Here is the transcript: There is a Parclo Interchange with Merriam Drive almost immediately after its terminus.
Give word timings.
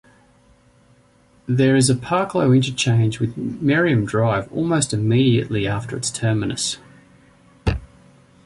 There 1.45 1.75
is 1.75 1.87
a 1.87 1.93
Parclo 1.93 2.55
Interchange 2.55 3.19
with 3.19 3.37
Merriam 3.37 4.03
Drive 4.03 4.51
almost 4.51 4.95
immediately 4.95 5.67
after 5.67 5.95
its 5.95 6.09
terminus. 6.09 6.79